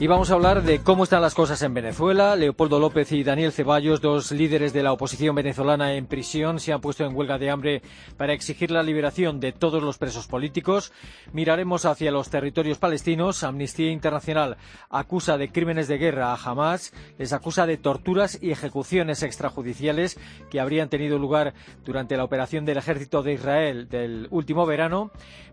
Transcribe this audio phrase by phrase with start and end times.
[0.00, 2.36] Y vamos a hablar de cómo están las cosas en Venezuela.
[2.36, 6.80] Leopoldo López y Daniel Ceballos, dos líderes de la oposición venezolana en prisión, se han
[6.80, 7.82] puesto en huelga de hambre
[8.16, 10.92] para exigir la liberación de todos los presos políticos.
[11.32, 13.42] Miraremos hacia los territorios palestinos.
[13.42, 14.56] Amnistía Internacional
[14.88, 20.16] acusa de crímenes de guerra a Hamas, les acusa de torturas y ejecuciones extrajudiciales
[20.48, 25.10] que habrían tenido lugar durante la operación del ejército de Israel del último verano.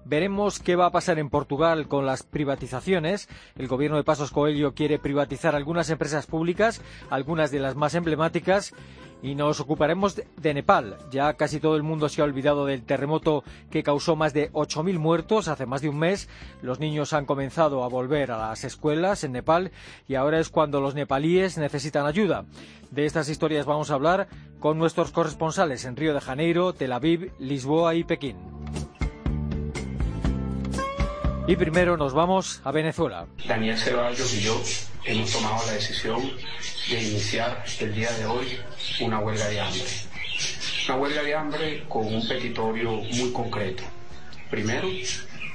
[0.08, 3.28] Veremos qué va a pasar en Portugal con las privatizaciones.
[3.56, 8.74] El gobierno de Pasos Coelho quiere privatizar algunas empresas públicas, algunas de las más emblemáticas,
[9.24, 10.98] y nos ocuparemos de Nepal.
[11.10, 15.00] Ya casi todo el mundo se ha olvidado del terremoto que causó más de 8.000
[15.00, 16.28] muertos hace más de un mes.
[16.62, 19.72] Los niños han comenzado a volver a las escuelas en Nepal
[20.06, 22.44] y ahora es cuando los nepalíes necesitan ayuda.
[22.92, 24.28] De estas historias vamos a hablar
[24.60, 28.36] con nuestros corresponsales en Río de Janeiro, Tel Aviv, Lisboa y Pekín.
[31.48, 33.28] Y primero nos vamos a Venezuela.
[33.48, 34.60] Daniel Ceballos y yo
[35.04, 36.20] hemos tomado la decisión
[36.90, 38.58] de iniciar el día de hoy
[39.02, 39.84] una huelga de hambre.
[40.88, 43.84] Una huelga de hambre con un petitorio muy concreto.
[44.50, 44.88] Primero,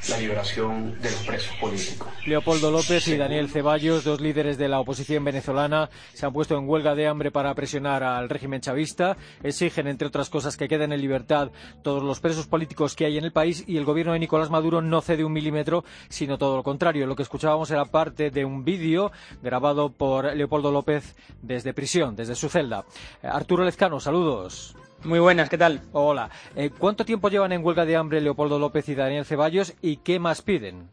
[0.09, 2.09] la liberación de los presos políticos.
[2.27, 6.69] Leopoldo López y Daniel Ceballos, dos líderes de la oposición venezolana, se han puesto en
[6.69, 9.17] huelga de hambre para presionar al régimen chavista.
[9.43, 11.51] Exigen, entre otras cosas, que queden en libertad
[11.83, 14.81] todos los presos políticos que hay en el país y el gobierno de Nicolás Maduro
[14.81, 17.07] no cede un milímetro, sino todo lo contrario.
[17.07, 22.35] Lo que escuchábamos era parte de un vídeo grabado por Leopoldo López desde prisión, desde
[22.35, 22.85] su celda.
[23.23, 24.77] Arturo Lezcano, saludos.
[25.03, 25.81] Muy buenas, ¿qué tal?
[25.93, 26.29] Hola.
[26.55, 30.19] Eh, ¿Cuánto tiempo llevan en huelga de hambre Leopoldo López y Daniel Ceballos y qué
[30.19, 30.91] más piden?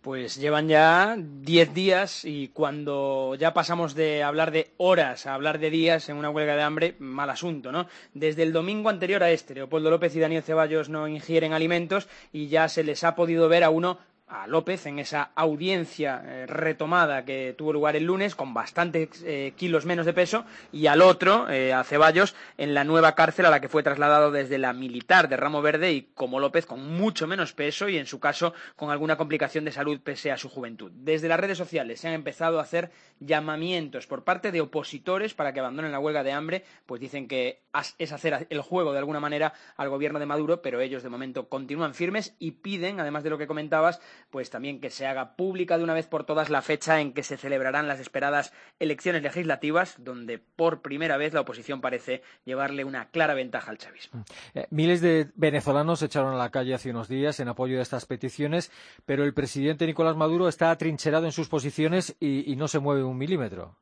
[0.00, 5.58] Pues llevan ya diez días y cuando ya pasamos de hablar de horas a hablar
[5.58, 7.86] de días en una huelga de hambre, mal asunto, ¿no?
[8.14, 12.48] Desde el domingo anterior a este, Leopoldo López y Daniel Ceballos no ingieren alimentos y
[12.48, 17.24] ya se les ha podido ver a uno a López en esa audiencia eh, retomada
[17.24, 21.48] que tuvo lugar el lunes con bastantes eh, kilos menos de peso y al otro,
[21.50, 25.28] eh, a Ceballos, en la nueva cárcel a la que fue trasladado desde la militar
[25.28, 28.90] de Ramo Verde y como López con mucho menos peso y en su caso con
[28.90, 30.90] alguna complicación de salud pese a su juventud.
[30.94, 35.52] Desde las redes sociales se han empezado a hacer llamamientos por parte de opositores para
[35.52, 37.62] que abandonen la huelga de hambre, pues dicen que
[37.98, 41.48] es hacer el juego de alguna manera al gobierno de Maduro, pero ellos de momento
[41.48, 45.78] continúan firmes y piden, además de lo que comentabas, pues también que se haga pública
[45.78, 49.96] de una vez por todas la fecha en que se celebrarán las esperadas elecciones legislativas,
[49.98, 54.24] donde por primera vez la oposición parece llevarle una clara ventaja al chavismo.
[54.54, 57.82] Eh, miles de venezolanos se echaron a la calle hace unos días en apoyo de
[57.82, 58.70] estas peticiones,
[59.06, 63.02] pero el presidente Nicolás Maduro está atrincherado en sus posiciones y, y no se mueve
[63.02, 63.76] un milímetro.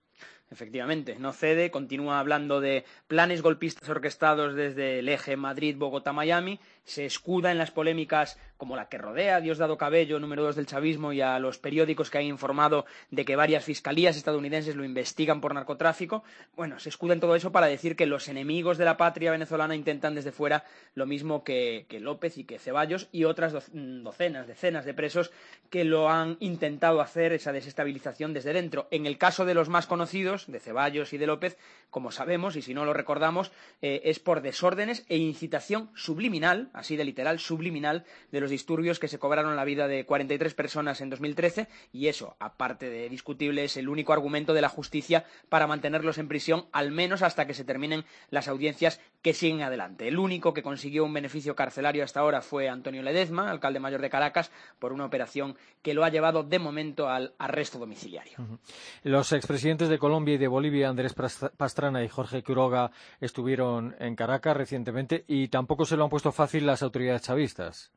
[0.53, 7.51] Efectivamente, no cede, continúa hablando de planes golpistas orquestados desde el eje Madrid-Bogotá-Miami, se escuda
[7.51, 11.21] en las polémicas como la que rodea a Diosdado Cabello, número dos del chavismo, y
[11.21, 16.23] a los periódicos que han informado de que varias fiscalías estadounidenses lo investigan por narcotráfico.
[16.55, 19.75] Bueno, se escuda en todo eso para decir que los enemigos de la patria venezolana
[19.75, 24.85] intentan desde fuera lo mismo que, que López y que Ceballos y otras docenas, decenas
[24.85, 25.33] de presos
[25.69, 28.87] que lo han intentado hacer esa desestabilización desde dentro.
[28.93, 31.59] En el caso de los más conocidos, de Ceballos y de López,
[31.91, 33.51] como sabemos, y si no lo recordamos,
[33.81, 39.09] eh, es por desórdenes e incitación subliminal, así de literal, subliminal, de los disturbios que
[39.09, 43.77] se cobraron la vida de 43 personas en 2013, y eso, aparte de discutible, es
[43.77, 47.65] el único argumento de la justicia para mantenerlos en prisión, al menos hasta que se
[47.65, 50.09] terminen las audiencias que siguen adelante.
[50.09, 54.11] El único que consiguió un beneficio carcelario hasta ahora fue Antonio Ledezma, alcalde mayor de
[54.11, 58.37] Caracas, por una operación que lo ha llevado de momento al arresto domiciliario.
[59.03, 61.15] Los expresidentes de Colombia y de Bolivia, Andrés
[61.57, 62.91] Pastrana y Jorge Quiroga,
[63.21, 67.93] estuvieron en Caracas recientemente y tampoco se lo han puesto fácil las autoridades chavistas.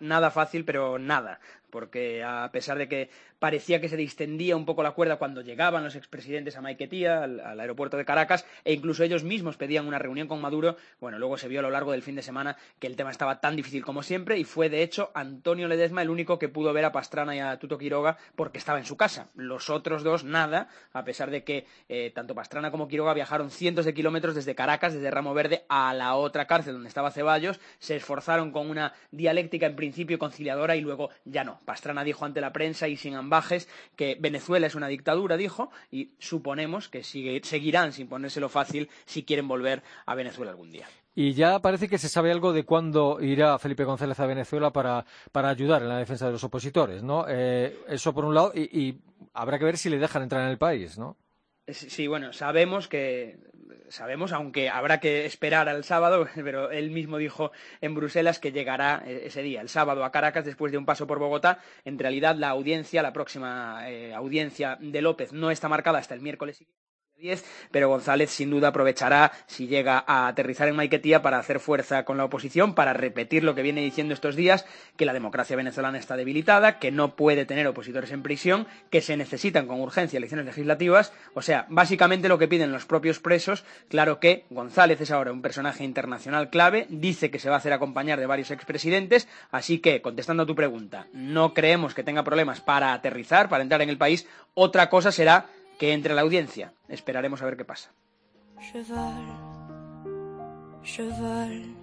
[0.00, 1.40] nada fácil, pero nada
[1.70, 5.84] porque a pesar de que parecía que se distendía un poco la cuerda cuando llegaban
[5.84, 9.98] los expresidentes a Maiquetía, al, al, aeropuerto de Caracas, e incluso ellos mismos pedían una
[9.98, 12.86] reunión con Maduro, bueno, luego se vio a lo largo del fin de semana que
[12.86, 16.38] el tema estaba tan difícil como siempre y fue, de hecho, Antonio Ledezma el único
[16.38, 19.28] que pudo ver a Pastrana y a Tuto Quiroga porque estaba en su casa.
[19.34, 23.84] Los otros dos, nada, a pesar de que eh, tanto Pastrana como Quiroga viajaron cientos
[23.84, 27.96] de kilómetros desde Caracas, desde Ramo Verde, a la otra cárcel donde estaba Ceballos, se
[27.96, 31.57] esforzaron con una dialéctica en principio conciliadora y luego ya no.
[31.64, 36.12] Pastrana dijo ante la prensa y sin ambajes que Venezuela es una dictadura, dijo, y
[36.18, 40.88] suponemos que sigue, seguirán sin ponérselo fácil si quieren volver a Venezuela algún día.
[41.14, 45.04] Y ya parece que se sabe algo de cuándo irá Felipe González a Venezuela para,
[45.32, 47.24] para ayudar en la defensa de los opositores, ¿no?
[47.28, 49.00] Eh, eso por un lado, y, y
[49.34, 51.16] habrá que ver si le dejan entrar en el país, ¿no?
[51.66, 53.36] Sí, bueno, sabemos que
[53.90, 59.02] sabemos, aunque habrá que esperar al sábado, pero él mismo dijo en Bruselas que llegará
[59.06, 61.58] eh, ese día, el sábado, a Caracas después de un paso por Bogotá.
[61.84, 66.20] En realidad, la audiencia, la próxima eh, audiencia de López no está marcada hasta el
[66.20, 66.87] miércoles siguiente
[67.70, 72.16] pero González sin duda aprovechará si llega a aterrizar en Maiquetía para hacer fuerza con
[72.16, 74.64] la oposición, para repetir lo que viene diciendo estos días,
[74.96, 79.16] que la democracia venezolana está debilitada, que no puede tener opositores en prisión, que se
[79.16, 84.20] necesitan con urgencia elecciones legislativas, o sea, básicamente lo que piden los propios presos, claro
[84.20, 88.20] que González es ahora un personaje internacional clave, dice que se va a hacer acompañar
[88.20, 92.92] de varios expresidentes, así que, contestando a tu pregunta, no creemos que tenga problemas para
[92.92, 95.46] aterrizar, para entrar en el país, otra cosa será
[95.78, 96.72] que entre la audiencia.
[96.88, 97.90] Esperaremos a ver qué pasa.
[100.82, 101.76] Je vole.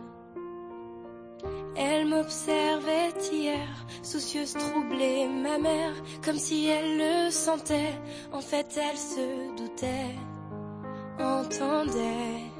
[1.75, 3.67] Elle m'observait hier,
[4.01, 5.93] soucieuse, troublée, ma mère,
[6.23, 7.93] comme si elle le sentait.
[8.31, 10.15] En fait, elle se doutait,
[11.19, 12.54] entendait.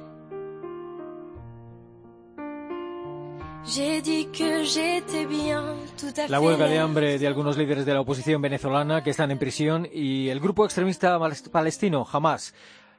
[6.30, 9.88] La huelga de hambre de algunos líderes de la oposición venezolana que están en prisión
[9.92, 11.20] y el grupo extremista
[11.52, 12.54] palestino Hamas,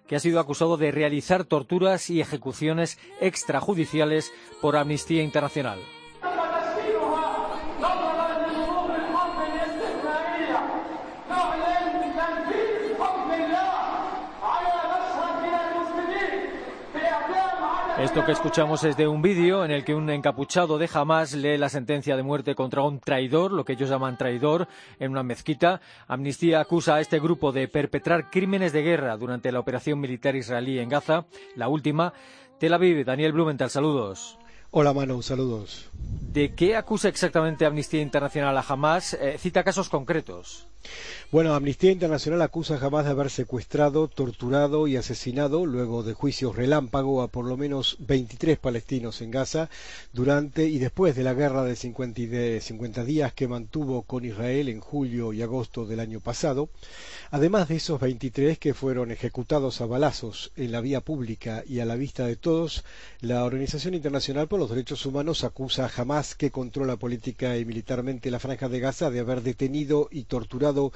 [0.08, 5.78] que ha sido acusado de realizar torturas y ejecuciones extrajudiciales por Amnistía Internacional.
[17.98, 21.56] Esto que escuchamos es de un vídeo en el que un encapuchado de Hamas lee
[21.56, 25.80] la sentencia de muerte contra un traidor, lo que ellos llaman traidor, en una mezquita.
[26.06, 30.78] Amnistía acusa a este grupo de perpetrar crímenes de guerra durante la operación militar israelí
[30.78, 32.12] en Gaza, la última.
[32.58, 34.38] Tel Aviv, Daniel Blumenthal, saludos.
[34.78, 35.88] Hola Manu, saludos.
[36.36, 39.14] ¿De qué acusa exactamente Amnistía Internacional a Hamas?
[39.14, 40.66] Eh, cita casos concretos.
[41.32, 47.22] Bueno, Amnistía Internacional acusa jamás de haber secuestrado, torturado y asesinado, luego de juicios relámpago,
[47.22, 49.68] a por lo menos 23 palestinos en Gaza
[50.12, 54.68] durante y después de la guerra de 50, de 50 días que mantuvo con Israel
[54.68, 56.68] en julio y agosto del año pasado.
[57.30, 61.84] Además de esos 23 que fueron ejecutados a balazos en la vía pública y a
[61.86, 62.84] la vista de todos,
[63.20, 68.30] la Organización Internacional por los Derechos Humanos acusa a Hamas, que controla política y militarmente
[68.30, 70.92] la franja de Gaza, de haber detenido y torturado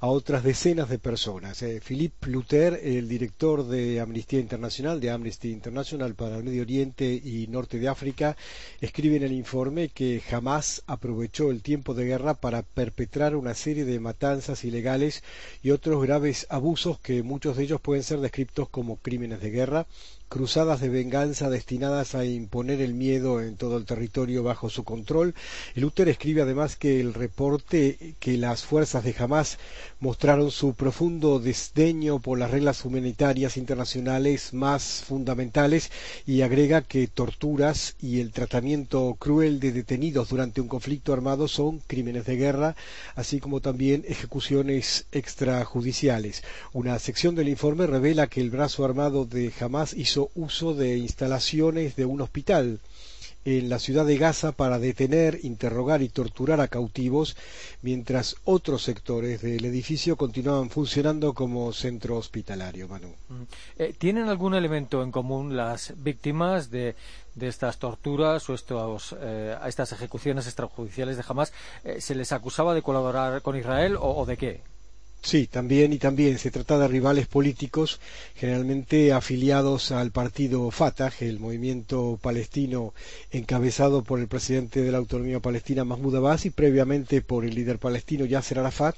[0.00, 1.60] a otras decenas de personas.
[1.62, 7.12] Eh, Philippe Luther, el director de Amnistía Internacional, de Amnesty International para el Medio Oriente
[7.12, 8.36] y Norte de África,
[8.80, 13.84] escribe en el informe que jamás aprovechó el tiempo de guerra para perpetrar una serie
[13.84, 15.22] de matanzas ilegales
[15.62, 19.86] y otros graves abusos que muchos de ellos pueden ser descritos como crímenes de guerra
[20.30, 25.34] cruzadas de venganza destinadas a imponer el miedo en todo el territorio bajo su control.
[25.74, 29.58] Luther escribe además que el reporte que las fuerzas de Hamas
[29.98, 35.90] mostraron su profundo desdeño por las reglas humanitarias internacionales más fundamentales
[36.26, 41.80] y agrega que torturas y el tratamiento cruel de detenidos durante un conflicto armado son
[41.88, 42.76] crímenes de guerra,
[43.16, 46.44] así como también ejecuciones extrajudiciales.
[46.72, 51.96] Una sección del informe revela que el brazo armado de Hamas hizo uso de instalaciones
[51.96, 52.80] de un hospital
[53.44, 57.36] en la ciudad de Gaza para detener, interrogar y torturar a cautivos,
[57.80, 62.86] mientras otros sectores del edificio continuaban funcionando como centro hospitalario.
[62.88, 63.08] Manu.
[63.28, 63.42] Mm.
[63.78, 66.94] Eh, ¿Tienen algún elemento en común las víctimas de,
[67.40, 71.52] estas torturas o estos, eh, estas ejecuciones extrajudiciales de Hamas?
[71.84, 74.69] Eh, ¿Se les acusaba de colaborar con Israel o de qué?
[75.22, 78.00] Sí, también y también se trata de rivales políticos,
[78.36, 82.94] generalmente afiliados al partido Fatah, el movimiento palestino
[83.30, 87.78] encabezado por el presidente de la autonomía palestina Mahmoud Abbas y previamente por el líder
[87.78, 88.96] palestino Yasser Arafat,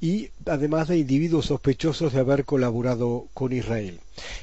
[0.00, 4.00] y además de individuos sospechosos de haber colaborado con Israel.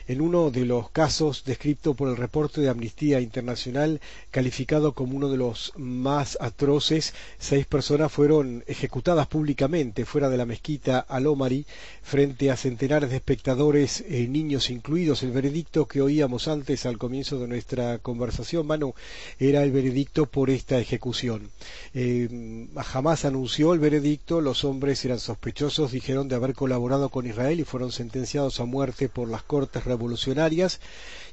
[0.08, 5.30] En uno de los casos descrito por el reporte de Amnistía Internacional, calificado como uno
[5.30, 11.66] de los más atroces, seis personas fueron ejecutadas públicamente fuera de la mezquita Al-Omari
[12.02, 15.24] frente a centenares de espectadores, eh, niños incluidos.
[15.24, 18.94] El veredicto que oíamos antes al comienzo de nuestra conversación, Manu,
[19.38, 21.52] era el veredicto por esta ejecución.
[21.94, 27.60] Eh, jamás anunció el veredicto, los hombres eran sospechosos, dijeron de haber colaborado con Israel
[27.60, 30.80] y fueron sentenciados a muerte por las cortes revolucionarias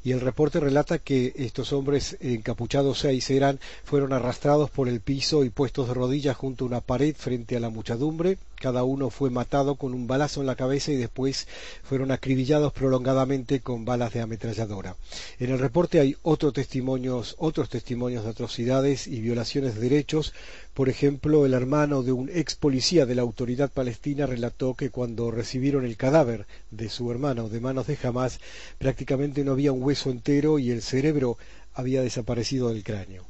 [0.05, 5.45] y el reporte relata que estos hombres encapuchados seis eran fueron arrastrados por el piso
[5.45, 8.39] y puestos de rodillas junto a una pared frente a la muchedumbre.
[8.61, 11.47] Cada uno fue matado con un balazo en la cabeza y después
[11.83, 14.97] fueron acribillados prolongadamente con balas de ametralladora.
[15.39, 20.33] En el reporte hay otros testimonios, otros testimonios de atrocidades y violaciones de derechos.
[20.75, 25.31] Por ejemplo, el hermano de un ex policía de la autoridad palestina relató que cuando
[25.31, 28.41] recibieron el cadáver de su hermano de manos de Hamas,
[28.79, 31.37] prácticamente no había un hueso entero y el cerebro
[31.75, 33.25] había desaparecido del cráneo.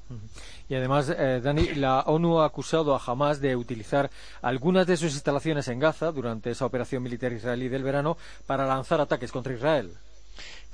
[0.68, 4.10] Y además, eh, Dani, la ONU ha acusado a Hamas de utilizar
[4.42, 9.00] algunas de sus instalaciones en Gaza durante esa operación militar israelí del verano para lanzar
[9.00, 9.92] ataques contra Israel.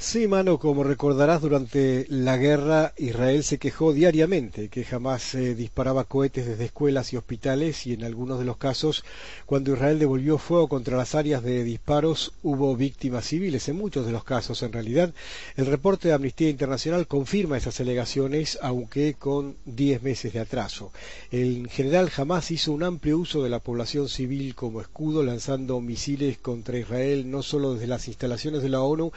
[0.02, 6.02] Sí, mano, como recordarás, durante la guerra Israel se quejó diariamente que jamás eh, disparaba
[6.02, 9.04] cohetes desde escuelas y hospitales y en algunos de los casos,
[9.46, 13.68] cuando Israel devolvió fuego contra las áreas de disparos, hubo víctimas civiles.
[13.68, 15.14] En muchos de los casos, en realidad,
[15.56, 20.90] el reporte de Amnistía Internacional confirma esas alegaciones, aunque con diez meses de atraso.
[21.30, 26.38] En general, jamás hizo un amplio uso de la población civil como escudo, lanzando misiles
[26.38, 29.12] contra Israel no solo desde las instalaciones de la ONU,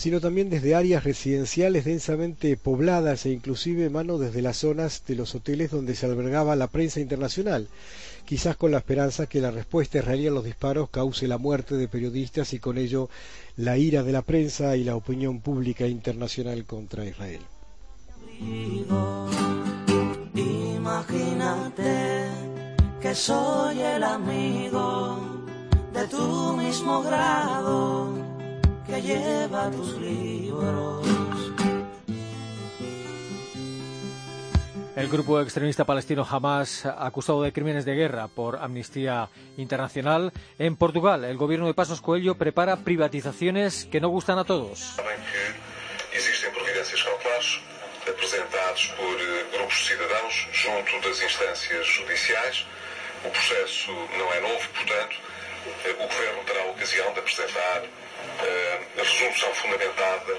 [0.00, 5.34] sino también desde áreas residenciales densamente pobladas e inclusive mano desde las zonas de los
[5.34, 7.68] hoteles donde se albergaba la prensa internacional,
[8.24, 11.86] quizás con la esperanza que la respuesta israelí a los disparos cause la muerte de
[11.86, 13.10] periodistas y con ello
[13.58, 17.42] la ira de la prensa y la opinión pública internacional contra Israel.
[29.02, 31.06] Lleva tus libros.
[34.96, 40.32] El grupo extremista palestino Hamas, acusado de crímenes de guerra por Amnistía Internacional.
[40.58, 44.96] En Portugal, el gobierno de Pasos Coelho prepara privatizaciones que no gustan a todos.
[46.12, 47.60] Existem providências cautelares
[48.06, 52.66] apresentadas por eh, grupos de cidadãos junto das instâncias judiciais.
[53.24, 55.29] O processo não é novo, portanto, eh,
[55.66, 57.82] o Governo terá a ocasião de apresentar
[58.42, 60.38] eh, resolução fundamentada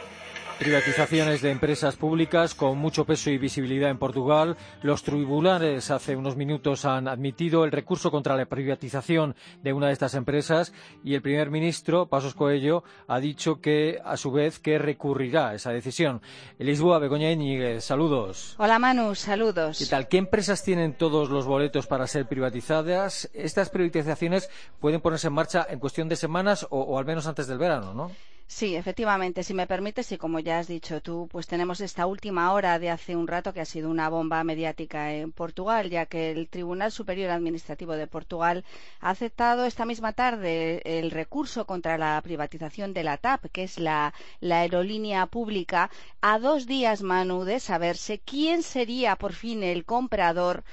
[0.61, 4.55] Privatizaciones de empresas públicas con mucho peso y visibilidad en Portugal.
[4.83, 9.93] Los tribunales hace unos minutos han admitido el recurso contra la privatización de una de
[9.93, 10.71] estas empresas
[11.03, 15.71] y el primer ministro, Pasos Coelho, ha dicho que, a su vez, que recurrirá esa
[15.71, 16.21] decisión.
[16.59, 18.53] Lisboa, Begoña Íñiguez, saludos.
[18.59, 19.79] Hola Manu, saludos.
[19.79, 20.07] ¿Qué tal?
[20.07, 23.31] ¿Qué empresas tienen todos los boletos para ser privatizadas?
[23.33, 24.47] Estas privatizaciones
[24.79, 27.95] pueden ponerse en marcha en cuestión de semanas o, o al menos antes del verano,
[27.95, 28.11] ¿no?
[28.57, 29.43] Sí, efectivamente.
[29.43, 32.89] Si me permites, y como ya has dicho tú, pues tenemos esta última hora de
[32.89, 36.91] hace un rato que ha sido una bomba mediática en Portugal, ya que el Tribunal
[36.91, 38.65] Superior Administrativo de Portugal
[38.99, 43.79] ha aceptado esta misma tarde el recurso contra la privatización de la TAP, que es
[43.79, 45.89] la, aerolínea pública,
[46.21, 50.65] a dos días, Manu, de saberse quién sería por fin el comprador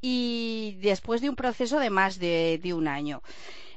[0.00, 3.22] y después de un proceso de más de un año.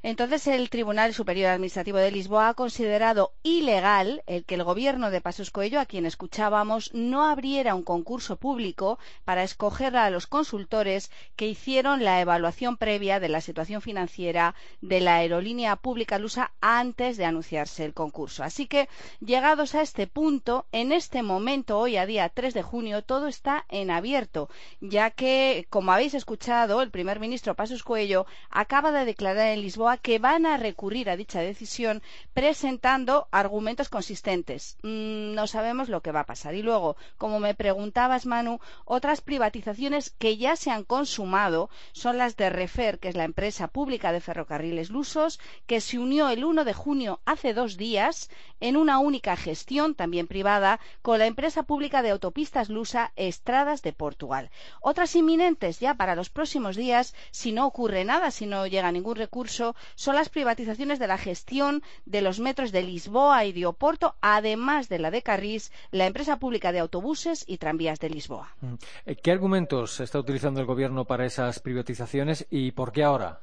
[0.02, 5.22] Entonces, el Tribunal Superior Administrativo de Lisboa ha considerado ilegal el que el gobierno de
[5.22, 11.12] Pasos Coelho, a quien escuchábamos, no abriera un concurso público para escoger a los consultores
[11.36, 17.18] que hicieron la evaluación previa de la situación financiera de la aerolínea pública lusa antes
[17.18, 18.44] de anunciarse el concurso.
[18.44, 18.88] Así que,
[19.20, 23.66] llegados a este punto, en este momento, hoy a día 3 de junio, todo está
[23.70, 29.48] en abierto, ya que, como habéis escuchado, el primer ministro Pasos Coelho acaba de declarar
[29.48, 32.02] en Lisboa que van a recurrir a dicha decisión
[32.34, 34.78] presentando argumentos consistentes.
[34.84, 36.56] Mm, no sabemos lo que va a pasar.
[36.56, 42.38] Y luego, como me preguntabas, Manu, otras privatizaciones que ya se han consumado son las
[42.38, 46.66] de Refer, que es la empresa pública de ferrocarriles lusos, que se unió el 1
[46.66, 48.30] de junio hace dos días
[48.60, 53.94] en una única gestión, también privada, con la empresa pública de autopistas lusa Estradas de
[53.94, 54.50] Portugal.
[54.82, 59.16] Otras inminentes ya para los próximos días, si no ocurre nada, si no llega ningún
[59.16, 64.16] recurso, son las privatizaciones de la gestión de los metros de Lisboa y de Oporto,
[64.22, 68.54] además de la de Carris, la empresa pública de autobuses y tranvías de Lisboa.
[68.62, 68.74] Mm.
[69.06, 73.40] Eh, ¿Qué argumentos está utilizando el Gobierno para esas privatizaciones y por qué ahora?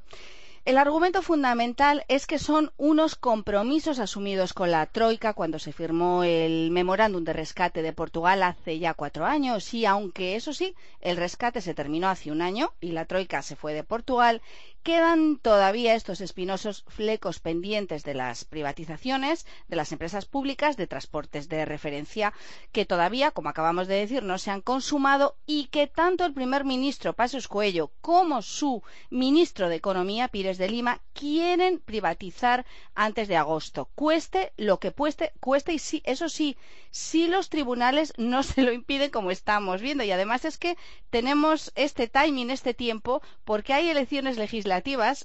[0.66, 6.24] El argumento fundamental es que son unos compromisos asumidos con la Troika cuando se firmó
[6.24, 11.18] el memorándum de rescate de Portugal hace ya cuatro años y aunque eso sí, el
[11.18, 14.42] rescate se terminó hace un año y la Troika se fue de Portugal,
[14.86, 21.48] quedan todavía estos espinosos flecos pendientes de las privatizaciones de las empresas públicas de transportes
[21.48, 22.32] de referencia
[22.70, 26.64] que todavía, como acabamos de decir, no se han consumado y que tanto el primer
[26.64, 32.64] ministro Pasos Coelho como su ministro de Economía, Pires de Lima quieren privatizar
[32.94, 36.56] antes de agosto, cueste lo que cueste, cueste y sí, eso sí,
[36.92, 40.04] si los tribunales no se lo impiden como estamos viendo.
[40.04, 40.76] Y además es que
[41.10, 44.75] tenemos este timing, este tiempo, porque hay elecciones legislativas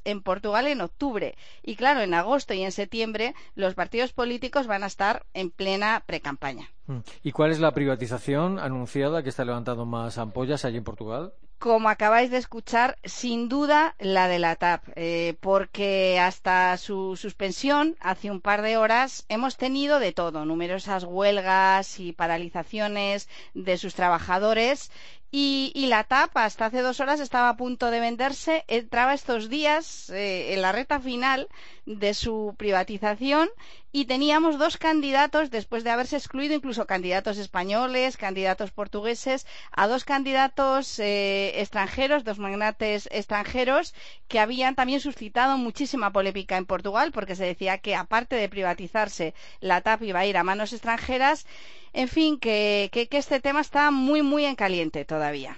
[0.06, 1.36] en Portugal en octubre.
[1.64, 6.04] Y claro, en agosto y en septiembre los partidos políticos van a estar en plena
[6.06, 6.70] precampaña.
[6.88, 7.00] Mm.
[7.24, 11.34] ¿Y cuál es la privatización anunciada que está levantando más ampollas allí en Portugal?
[11.62, 17.96] como acabáis de escuchar, sin duda la de la TAP, eh, porque hasta su suspensión,
[18.00, 23.94] hace un par de horas, hemos tenido de todo, numerosas huelgas y paralizaciones de sus
[23.94, 24.92] trabajadores
[25.34, 30.10] y, la TAP hasta hace dos horas estaba a punto de venderse, entraba estos días
[30.10, 31.48] eh, en la reta final
[31.86, 33.50] de su privatización
[33.94, 40.04] y teníamos dos candidatos, después de haberse excluido incluso candidatos españoles, candidatos portugueses, a dos
[40.04, 43.94] candidatos eh, extranjeros, dos magnates extranjeros,
[44.28, 49.34] que habían también suscitado muchísima polémica en Portugal, porque se decía que aparte de privatizarse,
[49.62, 51.46] la TAP iba a ir a manos extranjeras.
[51.94, 55.58] En fin, que, este tema está muy, muy en caliente todavía.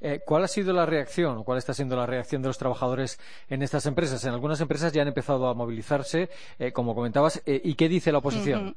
[0.00, 3.18] Eh, ¿Cuál ha sido la reacción o cuál está siendo la reacción de los trabajadores
[3.48, 4.24] en estas empresas?
[4.24, 7.42] En algunas empresas ya han empezado a movilizarse, eh, como comentabas.
[7.46, 8.76] Eh, ¿Y qué dice la oposición?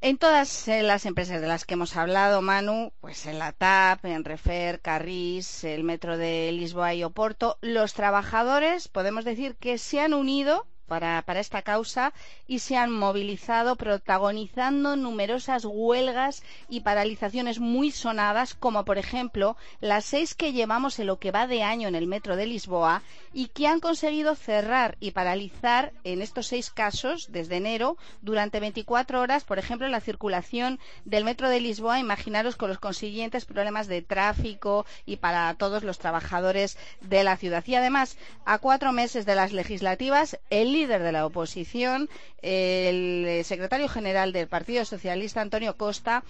[0.00, 4.24] En todas las empresas de las que hemos hablado, Manu, pues en la TAP, en
[4.24, 10.14] Refer, Carris, el Metro de Lisboa y Oporto, los trabajadores podemos decir que se han
[10.14, 12.12] unido para, esta causa
[12.48, 20.04] y se han movilizado protagonizando numerosas huelgas y paralizaciones muy sonadas, como por ejemplo las
[20.04, 23.02] seis que llevamos en lo que va de año en el metro de Lisboa
[23.32, 29.20] y que han conseguido cerrar y paralizar en estos seis casos desde enero durante 24
[29.20, 32.00] horas, por ejemplo, la circulación del metro de Lisboa.
[32.00, 37.64] Imaginaros con los consiguientes problemas de tráfico y para todos los trabajadores de la ciudad.
[37.66, 40.38] Y además, a cuatro meses de las legislativas,
[40.78, 42.08] líder de la oposición,
[42.42, 46.22] el secretario general del Partido Socialista, Antonio Costa,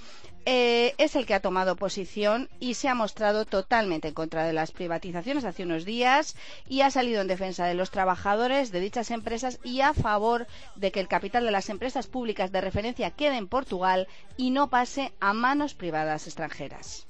[0.47, 4.55] eh, es el que ha tomado posición y se ha mostrado totalmente en contra de
[4.55, 6.35] las privatizaciones hace unos días
[6.67, 10.90] y ha salido en defensa de los trabajadores de dichas empresas y a favor de
[10.90, 15.12] que el capital de las empresas públicas de referencia quede en Portugal y no pase
[15.21, 17.07] a manos privadas extranjeras.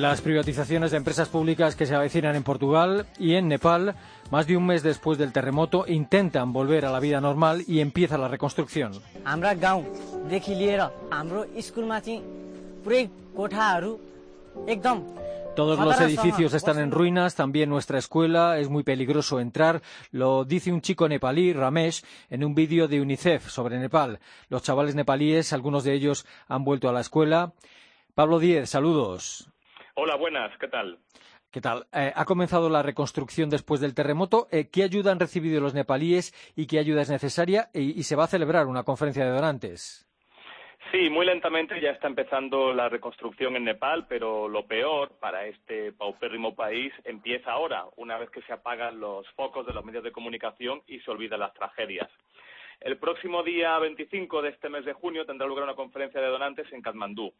[0.00, 3.96] Las privatizaciones de empresas públicas que se avecinan en Portugal y en Nepal,
[4.30, 8.16] más de un mes después del terremoto, intentan volver a la vida normal y empieza
[8.16, 8.94] la reconstrucción.
[15.54, 19.82] Todos los edificios están en ruinas, también nuestra escuela, es muy peligroso entrar,
[20.12, 24.18] lo dice un chico nepalí, Ramesh, en un vídeo de UNICEF sobre Nepal.
[24.48, 27.52] Los chavales nepalíes, algunos de ellos han vuelto a la escuela.
[28.14, 29.49] Pablo Díez, saludos.
[30.02, 30.96] Hola, buenas, ¿qué tal?
[31.52, 31.84] ¿Qué tal?
[31.92, 34.48] Eh, ha comenzado la reconstrucción después del terremoto.
[34.50, 37.68] Eh, ¿Qué ayuda han recibido los nepalíes y qué ayuda es necesaria?
[37.74, 40.08] Y, se va a celebrar una conferencia de donantes.
[40.90, 45.92] Sí, muy lentamente ya está empezando la reconstrucción en Nepal, pero lo peor para este
[45.92, 50.12] paupérrimo país empieza ahora, una vez que se apagan los focos de los medios de
[50.12, 52.08] comunicación y se olvidan las tragedias.
[52.80, 56.72] El próximo día 25 de este mes de junio tendrá lugar una conferencia de donantes
[56.72, 57.30] en Katmandú.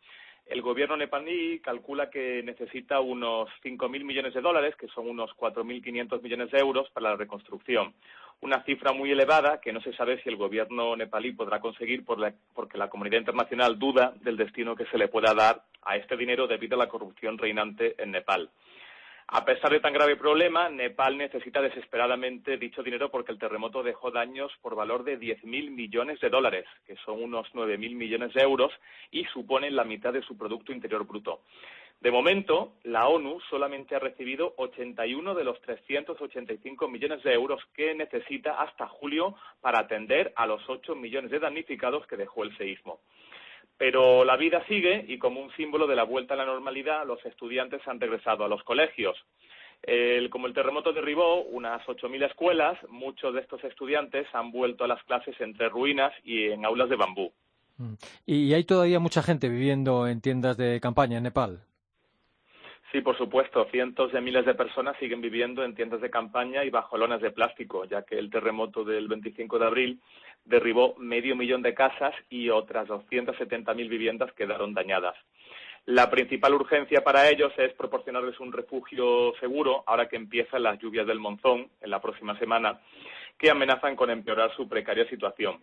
[0.51, 6.21] El gobierno nepalí calcula que necesita unos 5.000 millones de dólares, que son unos 4.500
[6.23, 7.95] millones de euros, para la reconstrucción.
[8.41, 12.79] Una cifra muy elevada que no se sabe si el gobierno nepalí podrá conseguir porque
[12.79, 16.75] la comunidad internacional duda del destino que se le pueda dar a este dinero debido
[16.75, 18.51] a la corrupción reinante en Nepal.
[19.33, 24.11] A pesar de tan grave problema, Nepal necesita desesperadamente dicho dinero porque el terremoto dejó
[24.11, 28.73] daños por valor de 10.000 millones de dólares, que son unos 9.000 millones de euros
[29.12, 31.43] y suponen la mitad de su Producto Interior Bruto.
[32.01, 37.95] De momento, la ONU solamente ha recibido 81 de los 385 millones de euros que
[37.95, 42.99] necesita hasta julio para atender a los 8 millones de damnificados que dejó el seísmo.
[43.81, 47.25] Pero la vida sigue y como un símbolo de la vuelta a la normalidad, los
[47.25, 49.16] estudiantes han regresado a los colegios.
[50.31, 55.03] como el terremoto derribó unas 8.000 escuelas, muchos de estos estudiantes han vuelto a las
[55.05, 57.33] clases entre ruinas y en aulas de bambú.
[57.79, 57.95] Mm.
[58.27, 61.62] ¿Y hay todavía mucha gente viviendo en tiendas de campaña en Nepal?
[62.93, 63.66] Sí, por supuesto.
[63.71, 67.31] Cientos de miles de personas siguen viviendo en tiendas de campaña y bajo lonas de
[67.31, 70.01] plástico, ya que el terremoto del 25 de abril
[70.44, 75.16] derribó medio millón de casas y otras 270.000 viviendas quedaron dañadas.
[75.87, 81.07] La principal urgencia para ellos es proporcionarles un refugio seguro ahora que empiezan las lluvias
[81.07, 82.81] del monzón en la próxima semana,
[83.38, 85.61] que amenazan con empeorar su precaria situación.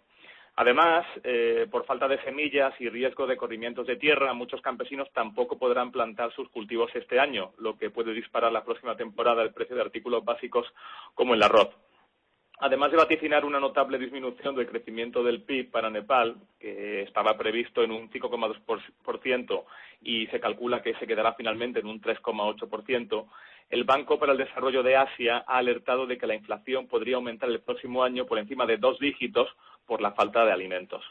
[0.60, 5.60] Además, eh, por falta de semillas y riesgo de corrimientos de tierra, muchos campesinos tampoco
[5.60, 9.76] podrán plantar sus cultivos este año, lo que puede disparar la próxima temporada el precio
[9.76, 10.66] de artículos básicos
[11.14, 11.70] como el arroz.
[12.60, 17.84] Además de vaticinar una notable disminución del crecimiento del PIB para Nepal, que estaba previsto
[17.84, 19.64] en un 5,2%
[20.02, 23.26] y se calcula que se quedará finalmente en un 3,8%,
[23.70, 27.50] el Banco para el Desarrollo de Asia ha alertado de que la inflación podría aumentar
[27.50, 29.50] el próximo año por encima de dos dígitos
[29.86, 31.04] por la falta de alimentos.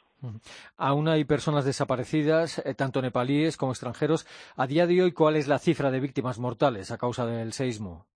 [0.76, 4.26] Aún hay personas desaparecidas, eh, tanto nepalíes como extranjeros.
[4.56, 8.06] A día de hoy, ¿cuál es la cifra de víctimas mortales a causa del seísmo?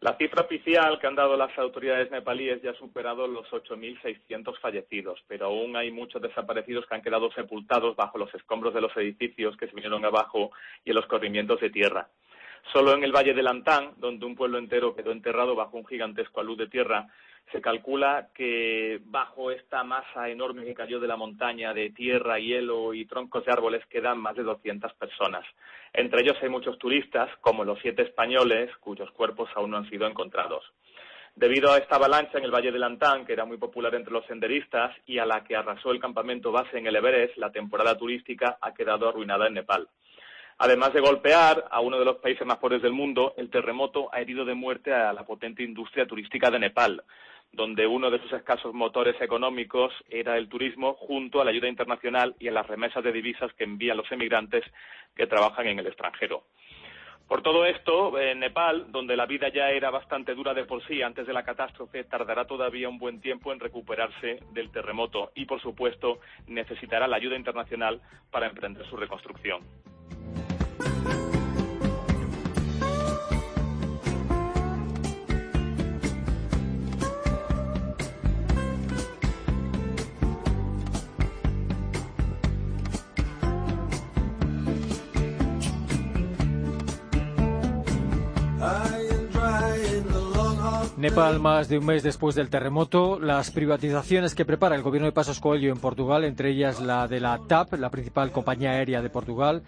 [0.00, 5.22] La cifra oficial que han dado las autoridades nepalíes ya ha superado los 8.600 fallecidos,
[5.28, 9.58] pero aún hay muchos desaparecidos que han quedado sepultados bajo los escombros de los edificios
[9.58, 10.52] que se vinieron abajo
[10.86, 12.08] y en los corrimientos de tierra.
[12.72, 16.40] Solo en el Valle de Lantán, donde un pueblo entero quedó enterrado bajo un gigantesco
[16.40, 17.06] alud de tierra,
[17.52, 22.94] se calcula que bajo esta masa enorme que cayó de la montaña de tierra, hielo
[22.94, 25.44] y troncos de árboles quedan más de 200 personas.
[25.92, 30.06] Entre ellos hay muchos turistas, como los siete españoles, cuyos cuerpos aún no han sido
[30.06, 30.64] encontrados.
[31.34, 34.26] Debido a esta avalancha en el Valle de Lantán, que era muy popular entre los
[34.26, 38.58] senderistas, y a la que arrasó el campamento base en el Everest, la temporada turística
[38.60, 39.88] ha quedado arruinada en Nepal.
[40.62, 44.20] Además de golpear a uno de los países más pobres del mundo, el terremoto ha
[44.20, 47.02] herido de muerte a la potente industria turística de Nepal,
[47.50, 52.36] donde uno de sus escasos motores económicos era el turismo junto a la ayuda internacional
[52.38, 54.62] y a las remesas de divisas que envían los emigrantes
[55.16, 56.44] que trabajan en el extranjero.
[57.26, 61.26] Por todo esto, Nepal, donde la vida ya era bastante dura de por sí antes
[61.26, 66.20] de la catástrofe, tardará todavía un buen tiempo en recuperarse del terremoto y, por supuesto,
[66.48, 69.62] necesitará la ayuda internacional para emprender su reconstrucción.
[91.00, 95.12] Nepal, más de un mes después del terremoto, las privatizaciones que prepara el gobierno de
[95.12, 99.08] Pasos Coelho en Portugal, entre ellas la de la TAP, la principal compañía aérea de
[99.08, 99.62] Portugal,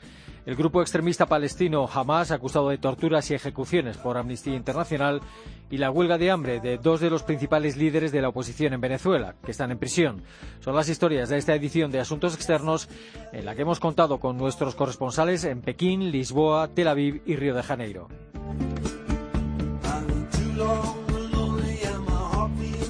[0.45, 5.23] el grupo extremista palestino Hamas, acusado de torturas y ejecuciones por Amnistía Internacional,
[5.71, 8.83] y la huelga de hambre de dos de los principales líderes de la oposición en
[8.83, 10.23] Venezuela, que están en prisión.
[10.61, 12.91] Son las historias de esta edición de Asuntos Externos,
[13.33, 17.55] en la que hemos contado con nuestros corresponsales en Pekín, Lisboa, Tel Aviv y Río
[17.55, 18.09] de Janeiro.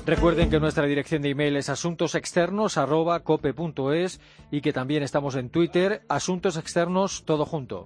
[0.05, 6.57] Recuerden que nuestra dirección de email es asuntosexternos@cope.es y que también estamos en Twitter, Asuntos
[6.57, 7.85] Externos todo junto.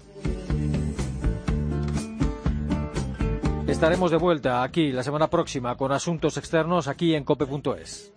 [3.66, 8.14] Estaremos de vuelta aquí la semana próxima con Asuntos Externos aquí en cope.es.